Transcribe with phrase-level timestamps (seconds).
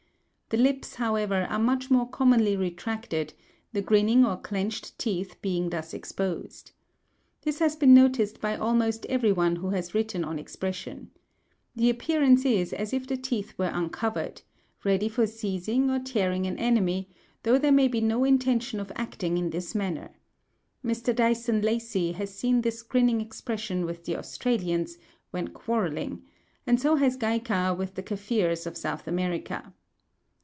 [0.53, 3.33] The lips, however, are much more commonly retracted,
[3.71, 6.71] the grinning or clenched teeth being thus exposed.
[7.43, 11.09] This has been noticed by almost every one who has written on expression.
[11.73, 14.41] The appearance is as if the teeth were uncovered,
[14.83, 17.07] ready for seizing or tearing an enemy,
[17.43, 20.09] though there may be no intention of acting in this manner.
[20.83, 21.15] Mr.
[21.15, 24.97] Dyson Lacy has seen this grinning expression with the Australians,
[25.29, 26.23] when quarrelling,
[26.67, 29.73] and so has Gaika with the Kafirs of South America.